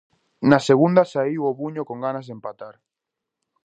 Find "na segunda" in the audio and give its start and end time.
0.49-1.09